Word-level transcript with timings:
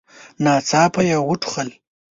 ناڅاپه 0.43 1.01
يې 1.09 1.17
وټوخل. 1.27 1.67